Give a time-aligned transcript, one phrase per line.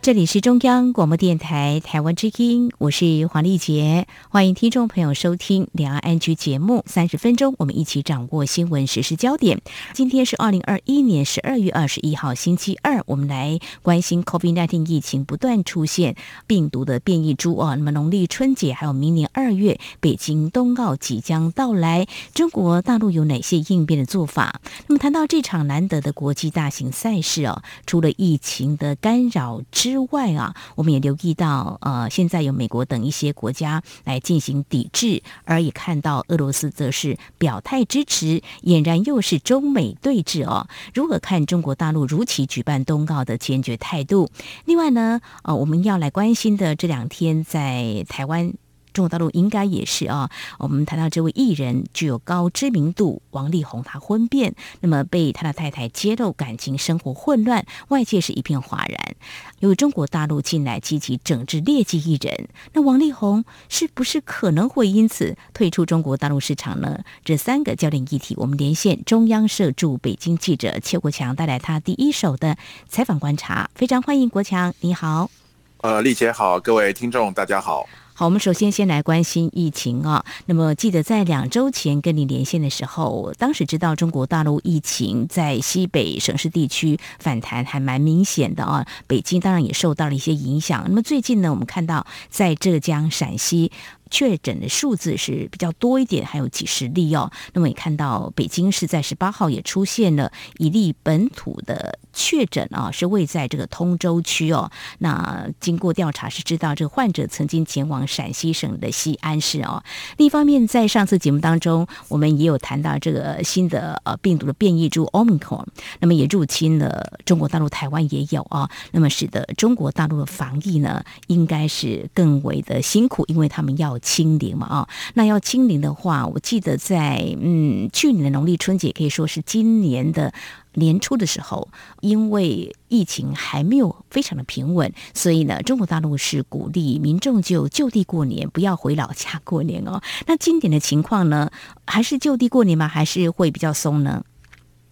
[0.00, 9.60] 这里是中央广播电台台湾之音，我是黄丽杰，欢迎听众朋友收听两岸 ING 节目，三十分钟，我们一起掌握新闻时事焦点。
[9.92, 17.74] 今天是二零二一年十二月二十一号，星期二，我们来关心 COVID-19 疫情不断出现病毒的变异株啊。
[17.74, 24.60] 那么农历春节还有明年二月，北京冬奥即将到来，中国大陆有哪些应变的做法？
[24.86, 40.68] 那么谈到这场难得的国际大型赛事啊，除了疫情的干扰之之外啊，我们也留意到，呃，现在有美国等一些国家来进行抵制，而也看到俄罗斯则是表态支持，俨然又是中美对峙哦。
[40.92, 44.30] 如何看中国大陆如期举办冬奥的坚决态度？
[44.66, 48.52] 另外呢，呃，我们要来关心的这两天在台湾。
[48.92, 50.30] 中国大陆应该也是啊。
[50.58, 59.16] 我们谈到这位艺人具有高知名度，王力宏，他婚变，那么被他的太太揭露感情生活混乱，外界是一片哗然。
[59.60, 67.00] 由于中国大陆近来积极整治劣迹艺人，那王力宏是不是可能会因此退出中国大陆市场呢？
[67.24, 72.56] 这三个焦点议题，我们连线中央社驻北京记者邱国强，带来他第一手的
[72.88, 73.68] 采访观察。
[73.74, 75.30] 非常欢迎国强，你好。
[75.78, 77.88] 呃，丽姐好，各位听众大家好。
[78.18, 80.24] 好，我们首先先来关心疫情啊。
[80.46, 88.84] 那么记得在两周前跟你连线的时候，当时知道中国大陆疫情在西北省市地区反弹还蛮明显的啊。
[89.06, 90.82] 北京当然也受到了一些影响。
[90.88, 93.70] 那么最近呢，我们看到在浙江、陕西。
[94.10, 97.30] 确诊的数字是比较多一点，还有几十例哦。
[97.52, 104.70] 那么也看到北京市在十八号也出现了一例本土的确诊啊，是位在这个通州区哦。
[104.98, 109.82] 那经过调查是知道，这个患者曾经前往陕西省的西安市哦。
[110.16, 115.66] 另一方面，在上次节目当中，我们也有谈到这个新的呃病毒的变异株 Omicron，
[116.00, 118.70] 那么也入侵了中国大陆，台湾也有啊。
[118.92, 123.97] 那么使得中国大陆的防疫呢，应该是更为的辛苦，因为他们要。
[123.98, 130.32] 清零嘛啊，那要清零的话，我记得在嗯去年的农历春节，可以说是今年的
[130.74, 131.68] 年初的时候，
[132.00, 140.00] 因为疫情还没有非常的平稳，所以呢，中国大陆是鼓励民众就就地过年，不要回老家过年哦。
[140.26, 141.50] 那今年的情况呢，
[141.86, 142.86] 还是就地过年吗？
[142.86, 144.24] 还是会比较松呢？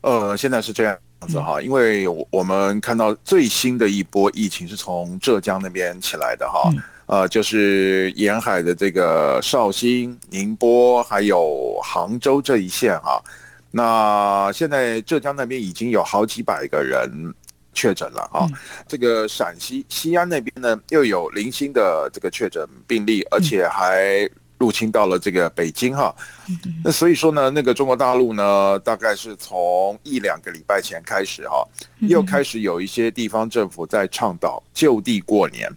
[0.03, 6.71] 呃，现在是这样子哈，因为我们看到最新的一波疫情是从浙江那边起来的哈。
[6.73, 13.19] 嗯呃，就是沿海的这个绍兴、宁波，还有杭州这一线、啊。
[13.71, 17.35] 那现在浙江那边已经有好几百个人
[17.73, 18.47] 确诊了啊。
[18.87, 24.29] 这个陕西西安那边呢，又有零星的这个确诊病例，而且还。
[24.59, 26.15] 入侵到了这个北京哈，
[26.83, 31.63] 那所以说呢，那个中国大陆呢，大概是从一两个礼拜前开始哈，
[32.01, 35.71] 又开始有一些地方政府在倡导就地过年。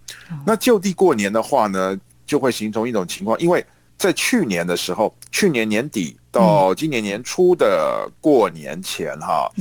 [0.45, 3.65] 那就地过年的话呢，就会形成一种情况，因为
[3.97, 9.51] 在去年的时候，去年年底到今年年初的过年前哈，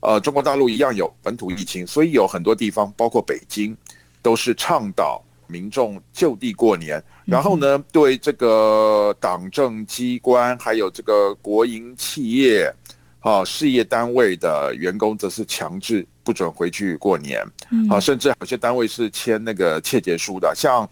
[0.00, 3.74] 呃，中国大陆一样有本土疫情，所以有很多地方，包括北京，
[4.20, 5.22] 都是倡导。
[5.46, 12.72] 民众就地过年，然后呢，对这个党政机关还有这个国营企业
[13.20, 17.44] 啊事业单位的员工，则是强制不准回去过年。
[17.90, 20.52] 啊，甚至有些单位是签那个切结书的。
[20.54, 20.88] 像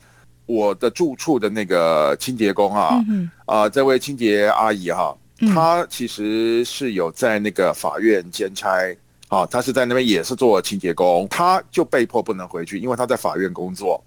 [0.47, 3.01] 我的住处的那个清洁工啊，
[3.47, 5.17] 啊，这位清洁阿姨哈，
[5.55, 8.95] 她其实是有在那个法院兼差
[9.29, 14.03] 啊，她是在那边也是做清洁工，她就被迫不能回去，因为她在法院工作。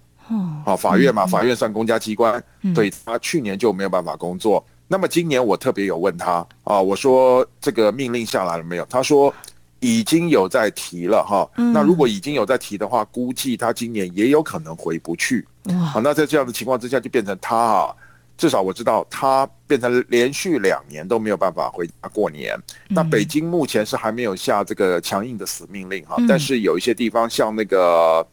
[0.66, 2.42] 哦，法院嘛，法院算公家机关，
[2.74, 4.62] 所以他去年就没有办法工作。
[4.86, 8.84] 那么今年我特别有问他啊，我说这个命令下来了没有？
[8.90, 9.32] 他说
[9.80, 11.48] 已经有在提了哈。
[11.72, 15.46] 那如果已经有在提的话，估计他今年也有可能回不去。
[15.90, 17.94] 好，那在这样的情况之下，就变成他啊，
[18.36, 22.54] 至少我知道他变成连续两年都没有办法回家过年。
[22.88, 28.26] 那北京目前是还没有下这个强硬的死命令哈，但是有一些地方像那个。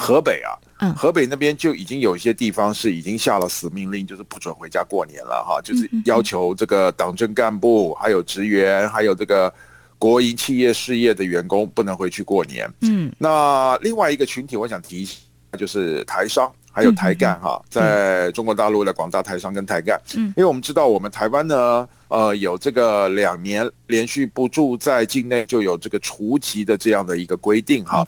[0.00, 0.54] 河北啊，
[0.96, 9.52] 河北那边就已经有一些地方是已经下了死命令，就是不准回家过年了哈，就是要求这个党政干部、还有职员、还有这个
[9.98, 12.70] 国营企业事业的员工不能回去过年。
[12.82, 15.16] 嗯，那另外一个群体，我想提一下，
[15.58, 28.06] 就是台商还有台干哈，在中国大陆的广大台商跟台干，嗯，因为我们知道我们台湾呢，呃，有这个两年连续不住在境内就有这个除籍的这样的一个规定哈。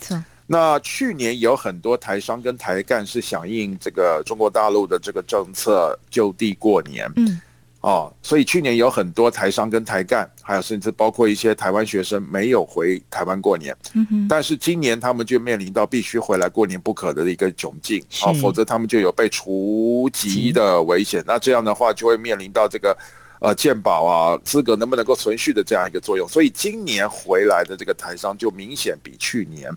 [0.53, 7.09] 那去年有很多台商跟台干是响应这个中国大陆的这个政策，就地过年。
[7.15, 7.41] 嗯。
[7.83, 13.75] 哦，所以去年有很多台商跟台干，还有甚至包括一些台湾学生没有回台湾过年。
[13.95, 14.27] 嗯哼。
[14.29, 21.23] 但是今年他们就面临到必须回来过年不可的一个窘境，啊，否则他们就有被除籍的危险。
[21.25, 22.99] 那这样的话就会面临到这个，
[23.41, 26.29] 呃，鉴保啊资格能不能够存续的这样一个作用。
[26.29, 29.73] 所以今年回来的这个台商就明显比去年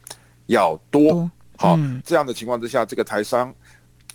[0.48, 1.30] 要多。
[1.58, 3.54] 好，这样的情况之下，这个台商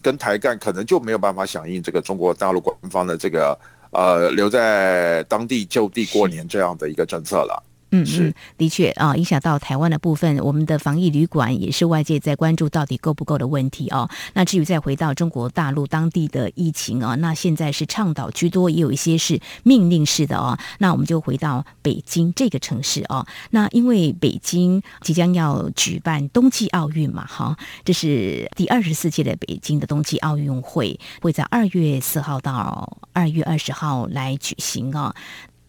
[0.02, 3.58] 跟台干可能就没有办法响应这个中国大陆官方的这个。
[3.90, 7.62] 呃，留在当地就地过年这样的一个政策了。
[7.90, 14.08] 嗯，是的确啊，影响到台湾的部分，我们的防疫旅馆也是外界在关注到底够不够的问题哦。
[14.34, 20.58] 那至于再回到中国大陆当地的疫情啊，那现在是倡导居多，也有一些是命令式的哦。
[20.80, 23.26] 那我们就回到北京这个城市哦。
[23.52, 27.56] 那因为北京即将要举办冬季奥运嘛，哈，
[27.86, 35.14] 这是第二十四届的北京的冬季奥运会，会在二月四号到二月二十号来举行啊。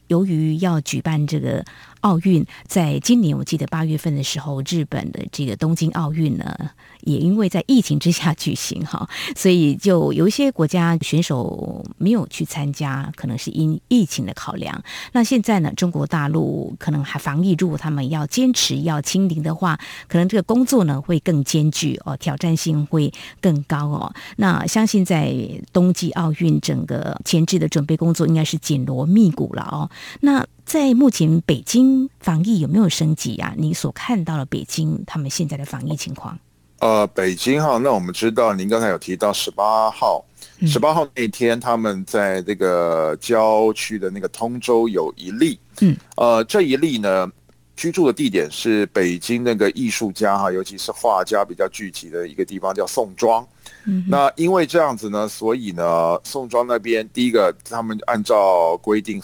[0.07, 1.63] 由于要举办这个。
[2.01, 6.55] 奥运在今年，我记得八月份的时候，日本的这个东京奥运呢，
[7.01, 14.81] 也因为在疫情之下举行哈，所以就有一些国家选手没有去参加，可能是因疫情的考量。
[15.11, 23.11] 那现在呢，中国大陆可能还防疫，如果他们要坚持要清零的话，可能这个工作呢会更艰巨哦，挑战性会
[23.41, 24.13] 更高哦。
[24.37, 25.35] 那相信在
[25.73, 29.89] 冬季奥运整个前置的准备工作应该是紧锣密鼓了哦。
[30.21, 33.55] 那在目前北京防疫有没有升级啊？
[33.57, 36.37] 你所看到的北京他们现在的防疫情况？
[36.77, 40.23] 呃，北京哈，那我们知道您刚才有提到十八号，
[40.67, 47.27] 十八号那天他们在这个郊区的那个通州有一例，嗯，呃，这一例呢，
[47.75, 53.43] 居住的地点是北京那个艺术家哈，尤其是画家比较聚集的一个地方叫宋庄。
[53.85, 59.19] 嗯，那因为这样子呢，所以呢，宋庄那边第一个他们按照规定。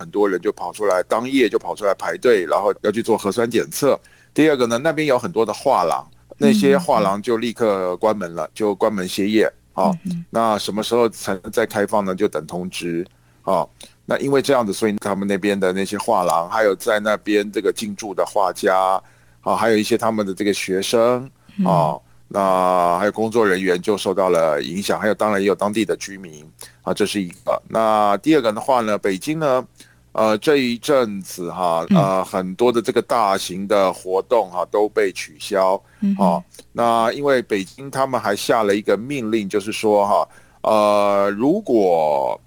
[0.00, 4.00] 很多人就跑出来，当夜就跑出来排队，然后要去做核酸检测。
[4.32, 6.08] 第二个呢，那边有很多的画廊，
[6.38, 9.52] 那些画廊就立刻关门了，就关门歇业。
[9.74, 9.94] 好，
[10.30, 12.14] 那什么时候才能再开放呢？
[12.14, 13.06] 就等通知。
[13.42, 13.70] 好，
[14.06, 19.00] 那因为这样子，所以他们那边的那些画廊，还有在那边这个进驻的画家，
[19.42, 21.30] 啊，还有一些他们的这个学生，
[21.64, 26.48] 啊，那还有工作人员就受到了影响，还有当然也有当地的居民。
[26.82, 27.62] 啊，这是一个。
[27.68, 29.66] 那第二个的话呢，北京呢？
[30.12, 35.80] 呃，这一阵子哈，呃，很多的这个大型的活动哈都被取消，
[36.18, 36.42] 啊，
[36.72, 40.28] 那因为北京他们还下了一个命令，就是说哈，
[40.62, 42.40] 呃，如果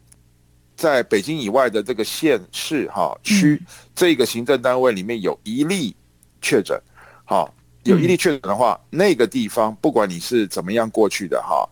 [0.75, 3.62] 在北京以外的这个县市哈区
[3.95, 5.95] 这个行政单位里面有一例
[6.42, 6.77] 确诊，
[7.24, 7.50] 哈，
[7.83, 11.66] 有一例确诊的话，那个地方不管你是怎么样过去的哈，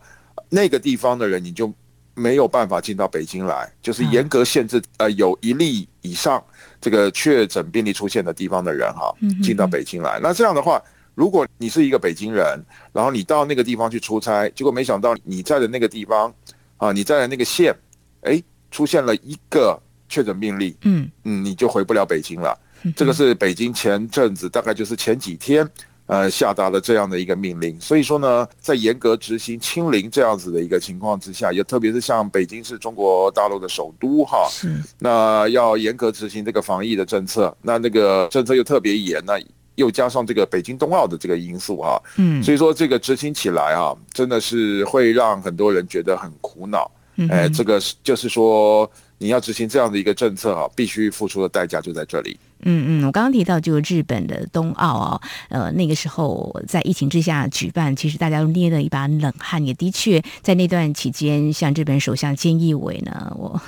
[0.48, 1.70] 那个地方的人你就。
[2.14, 4.82] 没有办法进到北京来，就是严格限制。
[4.98, 6.42] 呃，有一例以上
[6.80, 10.20] 这个确诊病例出现的地方的人哈，进到北京来。
[10.22, 10.82] 那这样的话，
[11.14, 12.58] 如果你是一个北京人，
[12.92, 16.32] 然后你到那个地方去出差，结果没想到你在的那个地方
[16.76, 17.74] 啊，你在的那个县，
[18.22, 22.58] 哎，出现了一个确诊病例，嗯嗯，你就回不了北京了。
[22.96, 25.68] 这个是北京前阵子大概就是前几天。
[26.06, 39.40] 呃，下达了这样的一个命令，所以说呢，在严格执行清零这样子的一个情况之下，也特别是像北京是中国大陆的首都哈，是，那要严格执行这个防疫的政策，那那个政策又特别严，那
[39.76, 46.90] 又加上这个北京冬奥的这个因素哈，嗯，所以说这个执行起来啊，真的是会让很多人觉得很苦恼，
[47.30, 52.36] 哎，这个就是说你要执行这样的一个政策啊，必须付出的代价就在这里。
[52.62, 59.64] 嗯嗯，我刚刚提到就是日本的冬奥哦，呃，那个时候在疫情之下举办，其实大家都捏了一把冷汗。
[59.64, 63.60] 也的确在那段期间，像日本首相菅义伟呢，我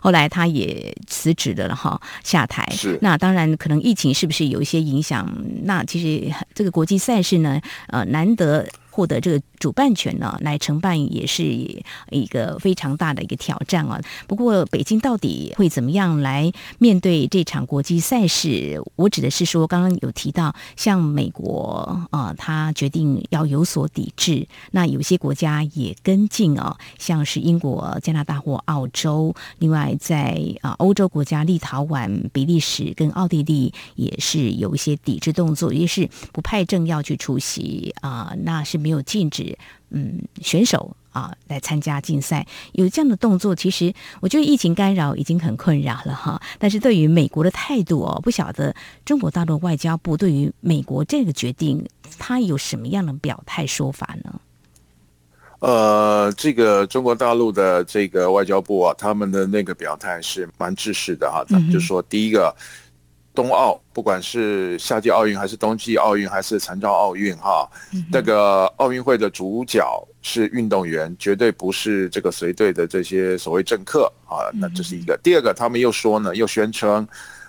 [0.00, 2.66] 后来他也辞职了哈，下台。
[2.72, 2.98] 是。
[3.02, 5.30] 那当然，可能疫情是不是有一些影响？
[5.62, 8.66] 那其实这个国际赛事呢，呃，难得。
[8.96, 14.00] 获得这个主办权呢，来承办也是一个非常大的一个挑战啊。
[14.26, 18.35] 不过，北京到底会怎么样来面对这场国际赛事？
[18.36, 29.34] 是我指的是说，刚刚有提到，像美国啊，他决定要有所抵制，那有些国家也跟进啊，像是英国、加拿大或澳洲。
[29.58, 38.76] 另外，在啊欧洲国家，立陶宛、比利时跟奥地利也是有一些抵制动作，也是不派政要去出席啊，那是。
[38.76, 42.46] 没有禁止，嗯，选手啊来参加竞赛。
[42.72, 46.40] 有这样的动作，其实我觉得疫情干扰已经很困扰了哈。
[46.58, 51.82] 但是对于美国的态度哦，不晓得中国大陆外交部对于美国这个决定，
[52.18, 54.40] 他有什么样的表态说法呢？
[55.60, 61.42] 呃，这个中国大陆的这个外交部啊，他们的那个表态是蛮正式的哈。
[61.48, 62.54] 他们就说，第一个，
[63.36, 67.70] 冬奥不管是夏季奥运还是冬季奥运还是残障奥运哈，
[68.10, 69.86] 那个奥运会的主角
[70.22, 74.48] 是运动员，绝对不是这个随队的这些所谓政客啊。
[74.54, 75.16] 那这是一个。
[75.22, 77.06] 第二个，他们又说呢，又宣称，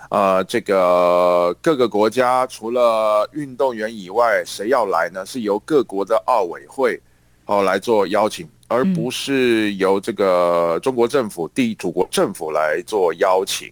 [0.10, 5.26] 呃，这个各个国家除了运动员以外，谁要来呢？
[5.26, 7.02] 是由各国的奥委会。
[7.50, 13.72] 哦，来做邀请，而不是由这个中国政府、地主国政府来做邀请，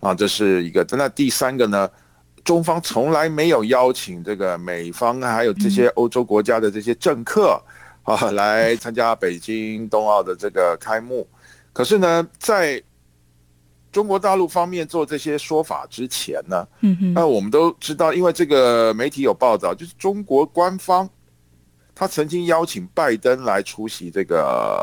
[0.00, 0.86] 啊，这是一个。
[0.90, 1.90] 那第三个呢，
[2.44, 7.60] 中方从来没有邀请这个美方还有这些欧洲国家的这些政客
[8.02, 11.26] 啊来参加北京冬奥的这个开幕。
[11.72, 12.82] 可是呢，在
[13.90, 16.66] 中国大陆方面做这些说法之前呢，
[17.14, 21.08] 那我们都知道，因为这个媒体有报道，就是中国官方。
[21.98, 24.80] 他曾经邀请拜登来出席这个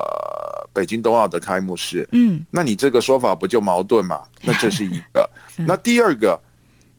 [0.74, 4.22] 北京冬奥的开幕式，嗯，那你这个说法不就矛盾吗？
[4.44, 5.30] 那这是一个。
[5.66, 6.38] 那第二个，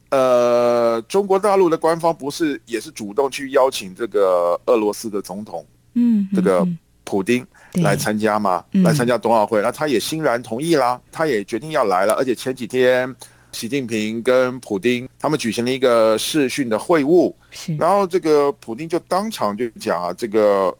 [0.09, 6.67] 呃，中国大陆的官方不是也是主动去邀请这个俄罗斯的总统，嗯，这个
[7.05, 7.47] 普丁
[7.83, 8.65] 来参加吗？
[8.83, 13.15] 来参加冬奥会，那他也欣然同意啦，他也决定要来了，而且前几天。
[13.57, 17.33] 习近平跟普京他们举行了一个视讯的会晤，
[17.79, 20.77] 然后这个普丁就当场就讲啊，这个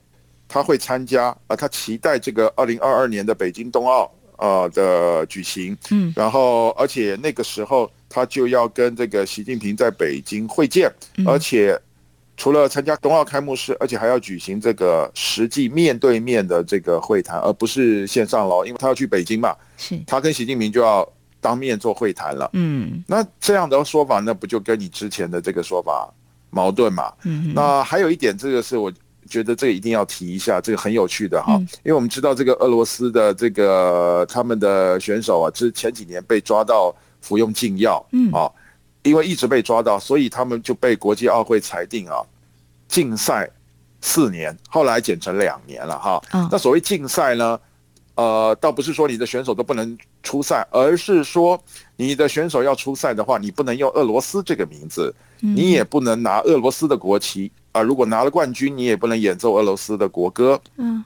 [0.47, 10.93] 他会参加啊，他期待这个二零二二年的北京冬奥啊的举行，嗯，然后而且那个时候他就要跟这个习近平在北京会见，
[11.25, 11.81] 而且
[12.37, 21.11] 除了参加冬奥开幕式，而且还要举行这个实际面对面的这个会谈，而不是线上喽，因为他要去北京嘛，是，他跟习近平就要。
[21.41, 26.13] 当面做会谈了，嗯，那这样的说法，那不就跟你之前的这个说法
[26.51, 27.13] 矛盾嘛？
[27.25, 28.93] 嗯，那还有一点，这个是我
[29.29, 38.51] 觉得这个一定要提一下，这个很有趣的哈，因为我们知道这个俄罗斯的这个他们的选手啊，之前几年被抓到服用禁药，嗯啊，
[39.03, 42.17] 因为一直被抓到，所以他们就被国际奥会裁定啊
[42.89, 43.49] 禁赛
[44.01, 46.23] 四年，后来减成两年了哈。
[46.51, 47.61] 那所谓禁赛呢？
[48.17, 49.95] 呃，倒不是说你的选手都不能
[50.27, 51.57] 出赛，而是说
[51.95, 57.81] 你的选手要出赛的话，你不能用俄罗斯这个名字，你也不能拿俄罗斯的国旗啊。
[57.81, 60.61] 如果拿了冠军，你也不能演奏俄罗斯的国歌。
[60.79, 61.05] 嗯，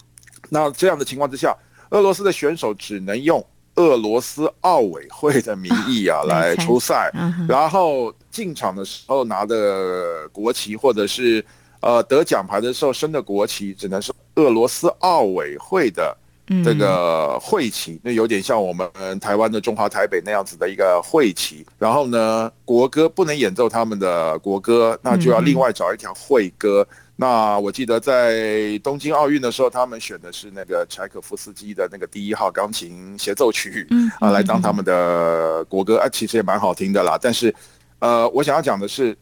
[0.49, 1.55] 那这样的情况之下，
[1.91, 7.12] 俄罗斯的选手只能用俄罗斯奥委会的名义啊 来出赛，
[7.47, 11.45] 然后进场的时候拿的国旗或者是
[11.81, 16.17] 呃得奖牌的时候升的国旗，只能是俄罗斯奥委会的。
[16.64, 18.90] 这个会旗，那有点像我们
[19.21, 21.64] 台湾的中华台北那样子的一个会旗。
[21.78, 26.85] 然后呢，国歌不能演奏他们的国歌，那就要另外找一条会歌。
[27.14, 33.87] 那我记得在东京奥运的时候，他们选的是那个柴可夫斯基的那个第一号钢琴协奏曲，
[34.19, 35.99] 啊，来当他们的国歌。
[35.99, 37.16] 啊，其实也蛮好听的啦。
[37.21, 37.54] 但是，
[38.00, 39.16] 呃，我想要讲的是，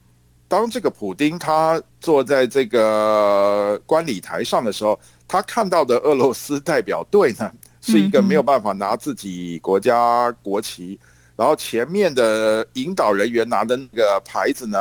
[0.48, 4.98] 当这个普丁他坐在这个观礼台上的时候。
[5.28, 10.98] 他看到的俄罗斯代表队呢，是一个没有办法拿自己国家国旗，
[11.36, 14.78] 然后前面的引导人员拿的那个牌子呢，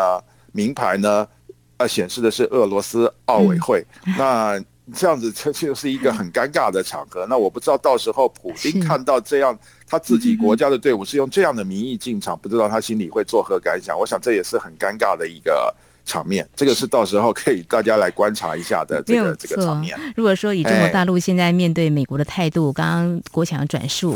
[0.54, 1.28] 名牌呢，
[1.76, 3.86] 呃，显示的是俄罗斯奥委会。
[4.18, 4.58] 那
[4.96, 7.28] 这样子这就是一个很尴尬的场合。
[7.30, 14.00] 那我不知道到时候普京看到这样他自己国家的队伍是用这样的名义进场，不知道他心里会作何感想。
[14.00, 15.76] 我想这也是很尴尬的一个。
[16.08, 19.96] 场面，这个是到时候可以大家来观察一下的 这个这个场面。
[20.16, 24.16] 如果说以中国大陆现在面对美国的态度，刚刚国强转述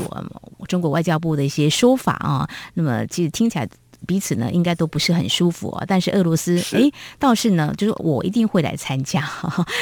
[0.67, 3.69] 中国外交部的一些说法啊，那么其实听起来。
[4.07, 5.83] 彼此呢，应该都不是很舒服啊。
[5.87, 9.23] 但是俄罗斯，哎，倒是呢，就是我一定会来参加。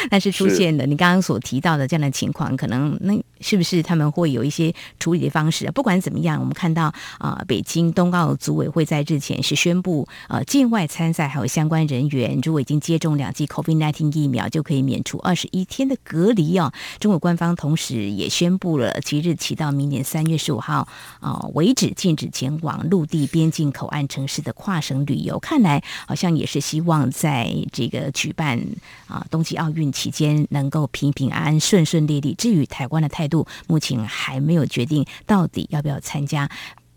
[0.10, 5.72] 但 是出现了你刚刚所提到的这样的情况，可能那是不是他们会有一些处理的方式？
[5.72, 6.86] 不管怎么样，我们看到
[7.18, 16.72] 啊、呃，北京冬奥组委会在日前是宣布，呃，境外参赛还有相关人员，如果已经接种两剂 COVID-19 疫苗，就可以免除二十一天的隔离哦。
[17.00, 20.88] 中国官方同时也宣布了，即日起到明年三月十五号
[21.22, 24.09] 啊、呃、为止，禁止前往陆地边境口岸。
[24.10, 28.60] 城市的跨省旅游，看来好像也是希望在这个举办
[29.08, 32.34] 啊冬季奥运期间能够平平安安、顺顺利利。
[32.34, 36.50] 至于台湾的态度，目前还没有决定到底要不要参加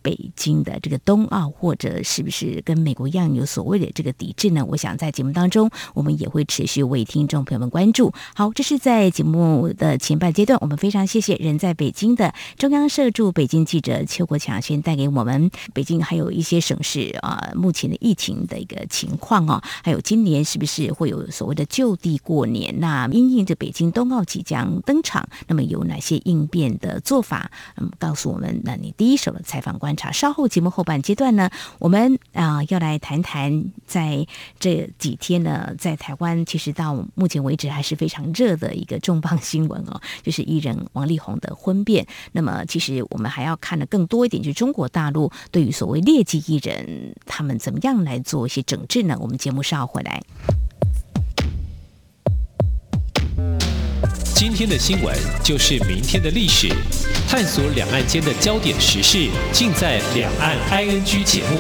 [0.03, 4.65] 北京的这个冬奥，或者是不是跟美国一样有所谓的这个抵制呢？
[4.69, 8.13] 我想在节目当中，我们也会持续为听众朋友们关注。
[8.35, 22.79] 好，这是在节目的前半阶段，我们非常谢谢人在北京的中央社驻北京记者邱国强，先带给我们北京还有一些省市啊目前的疫情的一个情况哦，还有今年是不是会有所谓的就地过年？
[22.81, 27.51] 那因应着北京冬奥即将登场，那么有哪些应变的做法？
[27.77, 34.27] 嗯，告诉我们，那你第一手的采访观稍后节目后半阶段呢，我们啊、要来谈谈，在
[34.59, 42.07] 这几天呢，在台湾其实到目前为止还是非常热的一个重磅新闻哦， 就是艺人王力宏的婚变。
[42.33, 49.17] 那么，其实我们还要看的更多一点，就是中国大陆对于所谓劣迹艺人，他们怎么样来做一些整治呢？
[49.21, 50.23] 我们节目稍后回来。
[54.35, 56.69] 今天的新闻就是明天的历史，
[57.29, 61.59] 探索两岸间的焦点时事，尽在《两岸 ING》节目。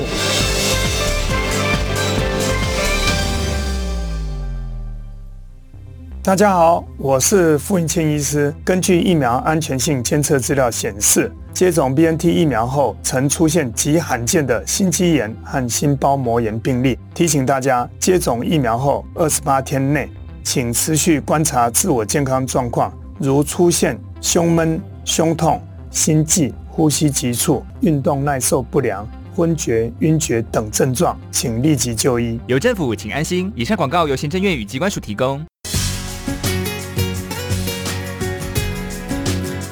[6.24, 8.54] 大家好，我是傅英谦医师。
[8.64, 16.96] 根据疫苗安全性监测资料显示，接种 BNT 疫苗后曾出现极罕见的心肌炎和心包膜炎病例。
[17.12, 20.08] 提醒大家，接种疫苗后二十八天内，
[20.42, 32.40] 请持续观察自我健康状况，如出现胸闷、胸痛、心悸、呼吸急促、运动耐受不良、昏厥、晕厥等症状，请立即就医。
[32.46, 33.52] 有政府，请安心。
[33.54, 35.44] 以上广告由行政院与机关署提供。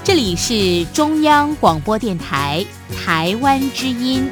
[0.02, 2.64] 这里是中央广播电台
[3.04, 4.28] 台湾之音。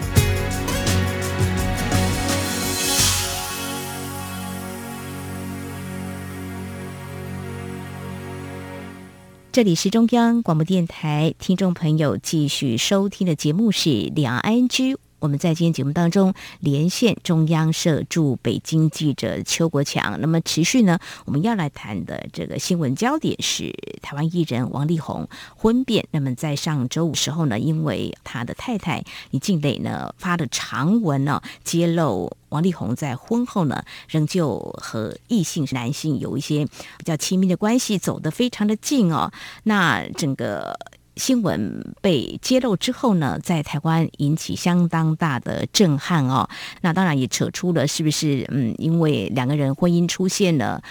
[9.51, 14.83] 这里是中央广播电台，听众朋友继续收听的节目是《两岸之》。
[15.21, 20.21] 我们在今天节目当中连线中央社驻北京记者邱国强。
[20.21, 26.07] 那么持续呢，我们要来谈的这个新闻焦点是台湾艺人王力宏婚变。
[26.13, 39.33] 那么在上周五时候呢，因为他的太太李静蕾呢发了长文呢，揭露王力宏在婚后呢仍旧和异性男性有一些比较亲密的关系，走得非常的近哦。
[39.65, 40.79] 那整个。
[41.19, 46.49] 新闻被揭露之后呢，在台湾引起相当大的震撼哦。
[46.81, 50.83] 那当然也扯出了是不是嗯，因为两个人婚姻出现了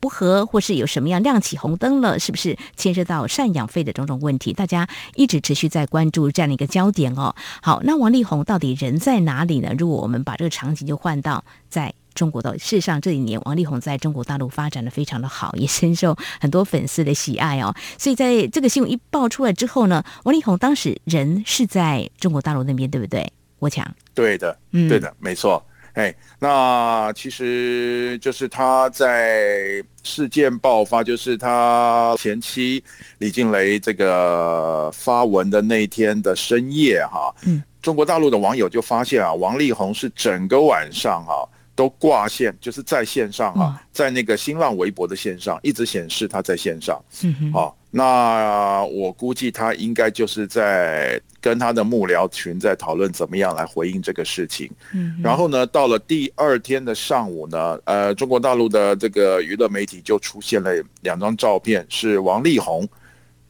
[0.00, 4.52] 不和，或是有什么样亮起红灯了，是不是牵涉到赡养费的种种问题？
[4.52, 7.34] 大家一直持续在关注这样的一个焦点哦。
[7.62, 9.72] 好，那王力宏到底人在哪里呢？
[9.78, 11.94] 如果我们把这个场景就换到在。
[12.16, 17.72] 中国的事实上，这几年王力宏在中国大陆发展的非常的好，也深受很多粉丝的喜爱哦。
[17.96, 23.30] 所以在这个新闻一爆出来之后呢，王力宏当时人是在中国大陆那边，对不对？
[23.58, 25.64] 我讲，对的，嗯，对的，没错。
[25.92, 32.84] 哎，那其实就是他在事件爆发，就是他前妻
[33.16, 41.48] 李静蕾这个发文的那天的深夜哈，嗯，中国大陆的网友就发现啊，王力宏是整个晚上哈。
[41.76, 46.98] 都挂线，就是在线上啊，在那个新浪微博的线上，一直显示他在线上。
[47.22, 54.70] 嗯好，那我估计他应该就是在跟他的幕僚群在讨论怎么样来回应这个事情。
[54.94, 55.20] 嗯。
[55.22, 62.88] 然后呢，到了第二天的上午呢，呃，中国大陆的这个娱乐媒体就出现了两张照片，是王力宏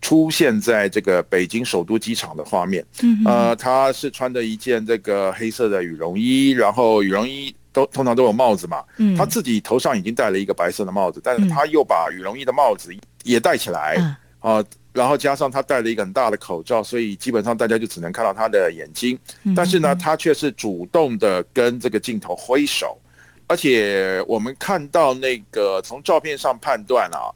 [0.00, 2.84] 出现在这个北京首都机场的画面。
[3.04, 3.22] 嗯。
[3.24, 7.54] 呃，他是穿着一件这个黑色的羽绒衣，然后羽绒衣。
[7.76, 9.14] 都通常都有帽子嘛，嗯。
[9.14, 12.90] 他自己头上已经戴了一个白色的帽子，但是他又把羽绒衣的帽子
[13.22, 13.96] 也戴起来
[14.40, 19.18] 啊，然后加上他戴了一个很大的口罩，所以基本上大家就只能看到他的眼睛，
[19.54, 22.98] 但是呢，他却是主动的跟这个镜头挥手，
[23.46, 27.28] 而且我们看到那个从照片上判断啊，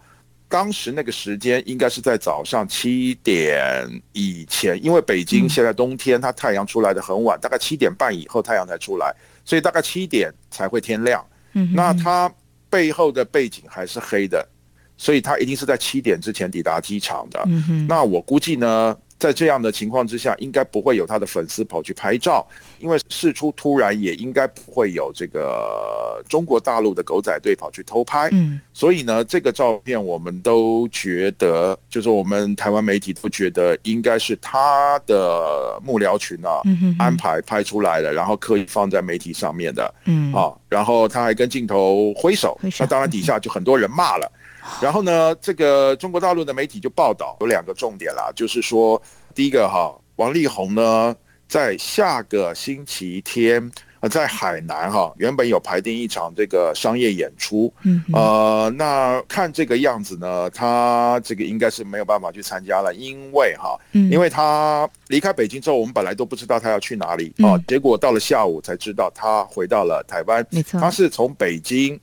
[0.49, 9.15] 当时那个时间应该是在早上七点以前，因为北京现在冬天，它太阳出来的很晚，大概七点半以后太阳才出来。
[9.51, 11.27] 所以大概七点才会天亮，
[11.75, 12.33] 那他
[12.69, 14.49] 背后的背景还是黑的，
[14.97, 17.45] 所以他一定是在七点之前抵达机场的。
[17.89, 22.45] 那我估计呢，在这样的情况之下，应该不会有他的粉丝跑去拍照，
[22.79, 28.31] 因为事出突然，也应该不会有这个中国大陆的狗仔队跑去偷拍。
[28.33, 36.63] 嗯，所以呢，这个照片我们都觉得，就是我们台湾媒体都觉得应该是他的幕僚群啊
[36.99, 39.95] 安排拍出来的，然后刻意放在媒体上面的。
[40.07, 44.33] 嗯，啊，然后他还跟镜头挥手，那当然底下就很多人骂了。
[44.81, 49.01] 然后呢，这个中国大陆的媒体就报道有两个重点啦，就是说，
[49.35, 51.15] 第一个哈，王力宏呢
[51.49, 53.71] 在下个星期天。
[54.03, 72.01] 呃，在海南哈，原本有排定一场这个商业演出，嗯，呃，那看这个样子呢，他这个应该是没有办法去参加了，因为哈，因为他离开北京之后，我们本来都不知道他要去哪里啊，结果到了下午才知道他回到了台湾，没错，他是从北京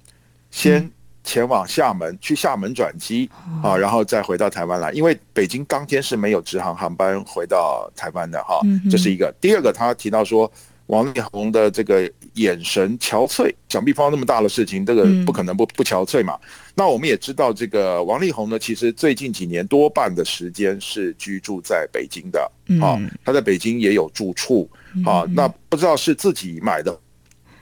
[0.51, 0.87] 先
[1.27, 3.29] 前往厦门，去厦门转机
[3.61, 9.31] 啊，然后再回到台湾来，因为北京当天是没有直航航班回到台湾的哈，这是一个。
[9.41, 10.51] 第二个，他提到说。
[10.87, 16.39] 王力宏的这个眼神憔悴，想必碰到那么大的事情，这个不可能不不憔悴嘛。
[16.41, 22.49] 嗯、那我们也知道，这个王力宏呢，其实最近几年多半的时间是居住在北京的，
[22.81, 24.69] 啊，他在北京也有住处，
[25.05, 26.97] 啊，那不知道是自己买的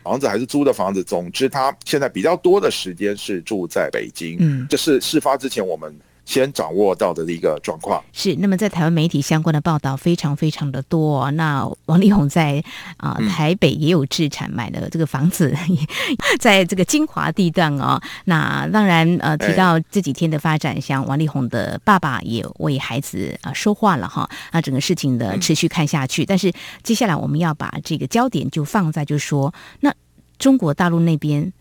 [0.06, 4.38] 房子还是租的房子，总之他现在比较多的时间是住在北京。
[4.40, 5.92] 嗯，这是事发之前我们。
[6.26, 11.30] 先掌握到的一个状况是，那么在台湾媒体相关的报道非常非常的多。
[11.32, 12.64] 那王力宏在
[12.98, 15.78] 啊、呃、台北也有置产买了这个房子，嗯、
[16.40, 18.02] 在这个金华地段哦。
[18.26, 24.28] 那当然呃提到这几天的发展，像王力宏的爸爸也为孩子啊说话了哈。
[24.52, 29.94] 那整个事情的持续看下去，嗯、但是接下来我们要把这个焦点就放在，就是说那
[30.40, 31.54] 中国大陆那边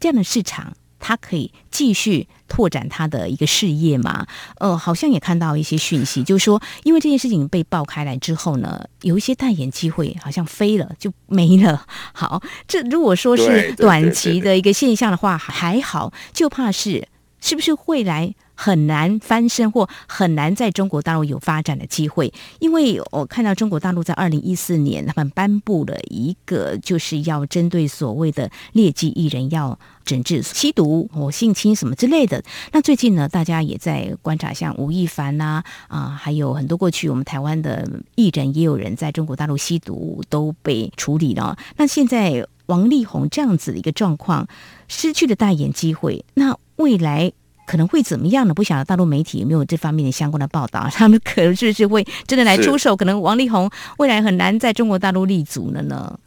[0.00, 0.74] 这样的市场。
[1.02, 4.24] 他可以继续拓展他的一个事业吗？
[4.58, 11.84] 呃，好像也看到一些讯息，就是说，因为这件事情被爆开来之后呢，有一些代言机会好像飞了，就没了。
[12.14, 17.08] 好，这如果说是短期的一个现象的话，还好，就怕是
[17.40, 18.32] 是不是会来？
[18.62, 32.40] 很难翻身或很难在中国大陆有发展的机会，因为我看到中国大陆在二零一四年他们颁布了一个，就是要针对所谓的劣迹艺人要整治吸毒或性侵什么之类的。
[32.70, 41.58] 那最近呢，大家也在观察，像吴亦凡呐，啊，还有很多过去我们台湾的艺人也有人在中国大陆吸毒都被处理了。
[41.78, 44.46] 那现在王力宏这样子的一个状况，
[44.86, 47.32] 失去了代言机会，那未来？
[47.66, 48.52] 可能会怎么样呢？
[48.54, 50.88] 不晓得大陆媒体有没有这方面的相关的报道？
[50.92, 52.96] 他们可能是是会真的来出手？
[52.96, 56.18] 可能王力宏未来很难在中国大陆立足了呢？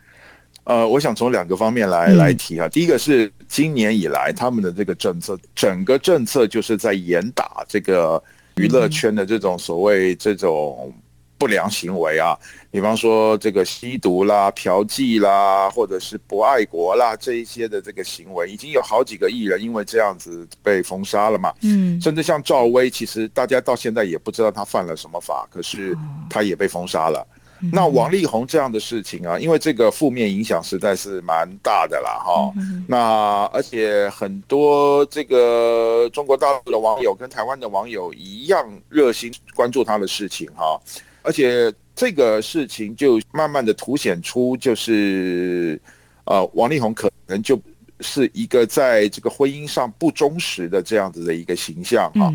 [0.63, 2.67] 呃，我想从两个方面来来提啊。
[2.69, 8.21] 第一个是今年以来他们的这个政策，整个政策就是在严打这个
[8.55, 10.93] 娱乐圈的这种所谓这种。
[11.37, 12.37] 不良行为啊，
[12.71, 21.53] 比方说这个吸毒啦、嫖妓啦，或者是不爱国啦这一些的这个行为，已经有好几个艺人因为这样子被封杀了嘛。
[21.61, 25.97] 嗯，甚至像赵薇，其实大家到现在也不知道他犯了什么法，可是
[26.29, 27.27] 他也被封杀了。
[27.61, 32.51] 嗯、那王力宏这样的事情啊，因为这个负面影响实在是蛮大的啦，哈。
[32.57, 40.79] 嗯、那而且很多这个中国大陆的网友跟台湾的网友一样热心关注他的事情，哈。
[41.25, 45.79] 而且这个事情就慢慢的凸显出，就是，
[46.25, 47.59] 呃，王力宏可能就
[48.01, 52.33] 是一个在这个婚姻上不忠实的这样子的一个形象啊。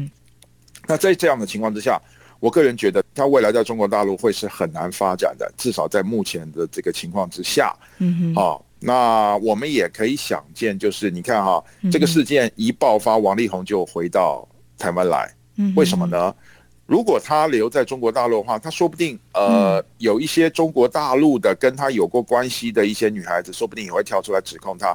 [0.88, 2.00] 那在这样的情况之下，
[2.40, 7.76] 我个人觉得他未来在中国大陆会是很难发展的，至少在目前的这个情况之下。
[7.98, 8.42] 嗯哼。
[8.42, 14.48] 啊，那我们也可以想见，就是你看哈，这个事件一爆发，王力宏就回到
[14.79, 15.31] 台湾来。
[15.57, 15.72] 嗯。
[15.76, 16.35] 为什么呢？
[16.90, 24.92] 如果他留在中国大陆的话，他说不定呃有一些中国大陆的跟他有过关系的一些女孩子，说不定也会跳出来指控他。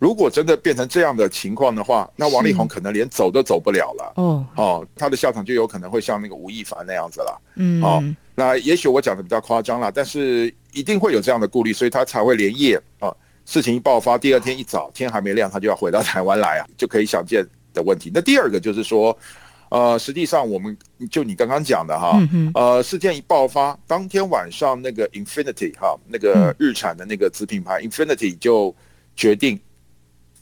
[0.00, 4.12] 如果真的变成这样的情况的话，那王力宏可能连走都走不了了。
[4.16, 7.40] 哦哦，他的下场就有可能会像那个吴亦凡那样子了。
[7.54, 8.02] 嗯，哦，
[8.34, 13.14] 那也许我讲的比较夸张了，但是一定会有这样的顾虑，所以他才会连夜啊，
[13.46, 18.10] 事情一爆发，第二天一早天还没亮，他就要回到台湾来啊，就可以想见的问题。
[18.12, 19.16] 那第二个就是说。
[19.70, 20.76] 呃，实际上，我们
[21.10, 22.18] 就你刚刚讲的哈，
[22.54, 28.74] 呃，事件一爆发，当天晚上那个 Infinity 哈，那个日产的那个子品牌 Infinity 就
[29.14, 29.58] 决定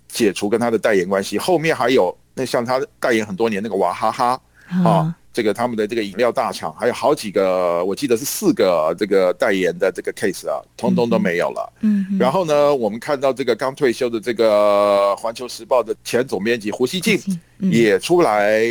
[0.08, 1.38] 解除跟他的代言关系。
[1.38, 4.40] 后面还有那像他代言很多年那个娃哈哈
[4.84, 5.14] 啊。
[5.36, 11.72] 这个他们的这个饮料大厂还有好几个，我记得是四个这个代言的这个 case 啊，通通都没有了。
[11.82, 17.20] 嗯，然后呢，我们看到这个刚退休的这个《环球时报》的前总编辑胡锡进
[17.58, 18.62] 也出来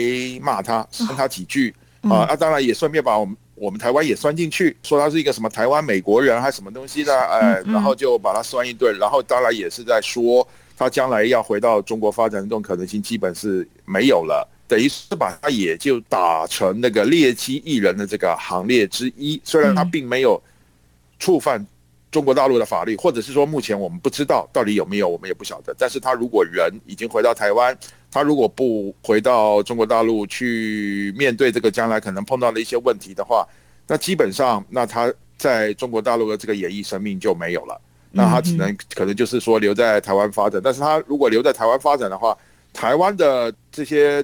[0.41, 14.49] 骂他，酸他几句啊，那当然也顺便把我们我们台湾也酸进去，说他是一个什么台湾美国人还是什么东西的，哎，然后就把他酸一顿，然后当然也是在说他将来要回到中国发展的这种可能性基本是没有了。
[14.67, 20.41] 等于是把他也就打成那个劣迹艺人的这个行列之一，虽然他并没有
[21.19, 21.65] 触犯
[22.12, 25.75] 中国大陆的法律，或者是说目前我们不知道到底有没有，我们也不晓得。
[25.78, 27.78] 但是他如果人已经回到台湾，
[28.12, 33.47] 他如果不回到中国大陆去面对这个将来可能碰到的一些问题的话，
[33.88, 37.80] 那基本上那他在中国大陆的这个演艺生命就没有了。
[38.17, 42.36] 那他只能可能就是说留在台湾发展，但是他如果留在台湾发展的话，
[42.71, 44.23] 台湾的这些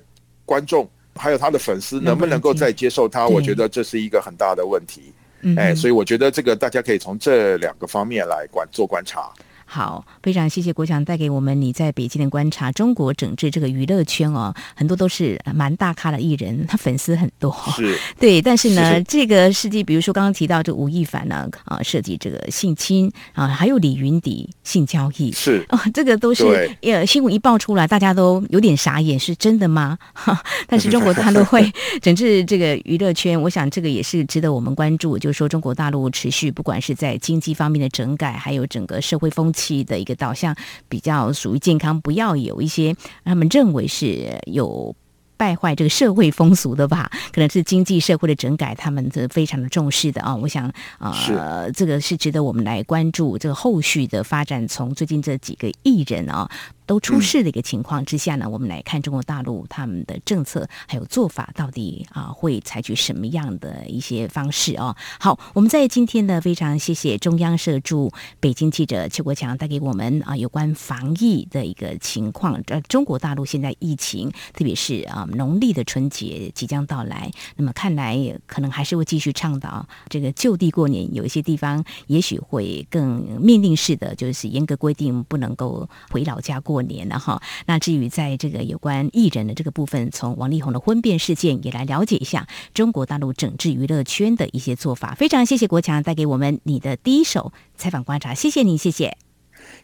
[0.52, 0.86] 观众
[1.16, 3.26] 还有他的粉丝能不能够再接受他？
[3.26, 5.14] 我觉得这是一个很大的问题。
[5.56, 9.32] 哎，所以我觉得这个大家可以从这两个方面来观做观察。
[9.74, 12.70] 好，非常谢谢国强带给我们你在北京的观察。
[12.74, 17.56] 中国整治这个娱乐圈哦，很多都是蛮大咖的艺人，他粉丝很多。
[17.78, 18.42] 是， 对。
[18.42, 26.44] 但是呢，是这个事迹，比如说刚刚提到这吴亦凡呢，啊，涉及这个性侵啊，还有李云迪性交易，是 哦，这个都是
[26.82, 29.98] 呃新闻一爆出来，大家都有点傻眼，是真的吗？
[30.12, 35.18] 哈， 但是中国大陆会整治这个娱乐圈，我想这个也是值得我们关注。
[35.18, 39.61] 就是说，中国大陆持续不管是在经济方面的整改，还有整个社会风气。
[39.62, 40.56] 期的一个导向
[40.90, 44.96] 比较属于健康，不要有一些他们认为是有
[45.38, 47.10] 败坏这个社会风俗的吧？
[47.34, 50.36] 可能是经济社会的整改，他们是非常的重视的啊。
[50.36, 54.68] 我想啊，呃，这个是值得我们来关注这个后续的发展。
[54.68, 56.50] 从最近这几个艺人啊。
[56.86, 64.96] 都出事的一个情况之下呢，我们来看中国大陆他们的政策还有做法到底啊会采取什么样的一些方式哦？
[65.20, 72.62] 好，我们在今天呢非常谢谢中央社驻北京记者邱国强带给我们啊有关防疫的一个情况。
[72.68, 78.18] 呃，中国大陆现在疫情，特别是啊农历的春节即将到来，那么看来
[78.48, 86.71] 可能还是会继续倡导这个就地过年，有一些地方也许会更命令式的，就是严格规定不能够回老家过。
[86.82, 95.16] 年了哈，那至于在这个有关艺人的这个部分，从王力宏的婚变事件也来了解一下中国大陆整治娱乐圈的一些做法。
[95.16, 99.18] 非常谢谢国强带给我们你的第一手采访观察，谢谢你，谢谢，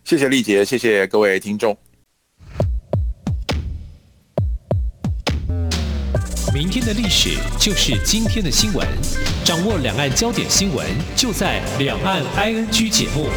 [0.03, 1.75] 谢谢丽姐，谢谢各位听众。
[6.53, 8.87] 明天的历史就是今天的新闻，
[9.43, 13.27] 掌握两岸焦点新闻就在《两岸 ING》节目。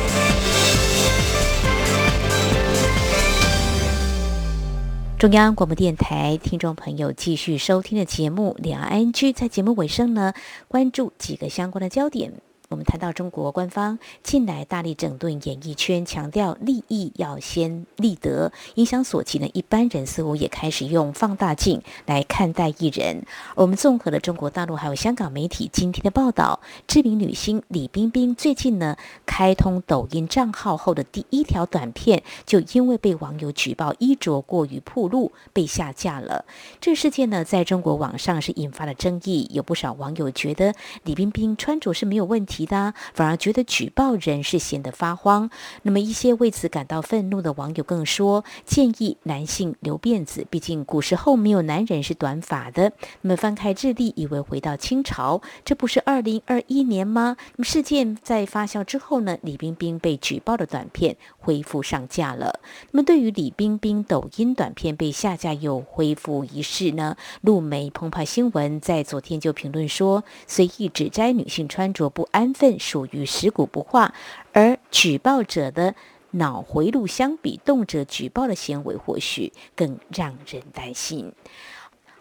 [5.21, 10.33] 中央广播电台听众朋友继续收听的节目《两岸 ING》，在节目尾声呢，
[10.67, 12.33] 关注几个相关的焦点。
[12.71, 23.25] 我们谈到中国官方近来大力整顿演艺圈，强调利益要先立德，影响所及呢，一般人似乎也开始用放大镜来看待艺人。
[23.57, 36.45] 我们综合了中国大陆还有香港媒体今天的报道，知名女星李冰冰最近呢开通抖音账号后的第一条短片，就因为被网友举报衣着过于暴露，被下架了。
[36.81, 42.60] 这事件呢，在中国网上是引发了争议，有不少网友觉得李冰冰穿着是没有问题。
[42.67, 45.51] 的反而觉得举报人是显得发慌。
[45.83, 52.93] 那么一些为此感到愤怒的网友更说，建议男性留辫子，毕竟古时候没有男人是短发的。
[53.23, 57.37] 那么翻开日历，以为回到清朝，这不是二零二一年吗？
[57.57, 62.61] 那么事件在发酵之后呢，李冰冰被举报的短片恢复上架了。
[62.91, 74.15] 那么对于李冰冰抖音短片被下架又恢复一事呢，陆媒澎湃新闻在昨天就评论说，随意指摘女性穿着不安分属于食古不化，
[74.53, 75.95] 而举报者的
[76.33, 81.33] 脑回路相比动辄举报的行为，或许更让人担心。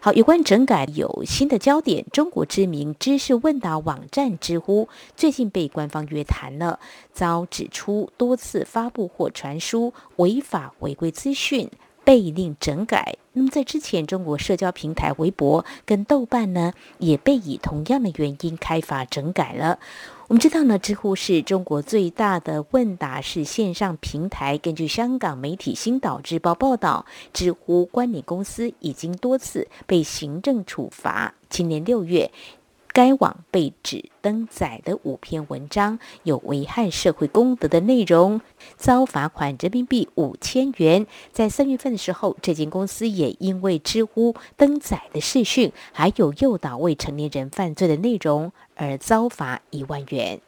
[0.00, 6.80] 好，有关整改有新的焦点，中国知名知识问答网站知乎最近被官方约谈了，
[7.12, 11.70] 遭指出多次发布或传输违法违规资讯。
[12.02, 13.18] 被令整改。
[13.34, 19.78] 那么在之前，中国社交平台微博跟豆瓣呢，也被以同样的原因开罚整改了。
[20.30, 24.56] 我们知道呢，知乎是中国最大的问答式线上平台。
[24.58, 31.34] 根据香港媒体《星岛日报》报道，知乎关联公司已经多次被行政处罚。
[31.48, 32.30] 今年六月。
[32.92, 38.40] 该网被指登载的五篇文章有危害社会公德的内容，
[38.76, 41.06] 遭罚款人民币五千元。
[41.32, 50.40] 在三月份的时候，这间公司也因为知乎登载的视讯还有诱导未成年人犯罪的内容而遭罚一万元。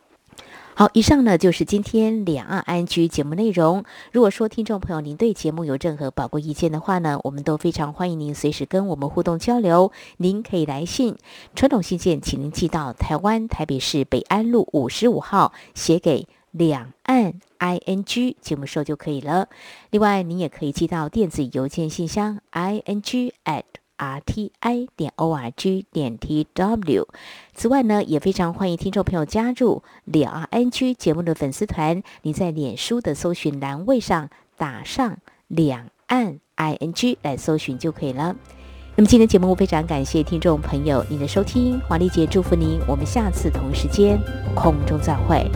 [0.74, 3.84] 好，以上呢就是今天两岸 ING 节目内容。
[4.10, 9.92] 如果说听众朋友您对节目有任何宝贵意见的话呢，我们都非常欢迎您随时跟我们互动交流。
[10.16, 11.16] 您可以来信，
[11.54, 19.48] 传统信件，请您寄到台湾台北市北安路五十五号，写给两岸 ING 节目收就可以了。
[19.90, 23.64] 另外，您也可以寄到电子邮件信箱 ING at
[24.02, 27.06] r t i 点 o r g 点 t w。
[27.54, 32.02] 此外呢，也非常欢迎听众朋友加入两岸 ING 节目的粉丝团。
[32.22, 38.34] 你在脸书的搜寻栏位上打上两岸 ING 来搜寻就可以了。
[38.96, 44.18] 那么今天节目非常感谢听众朋友您的收听，华丽姐祝福您，我们下次同一时间
[44.56, 45.48] 空中再会。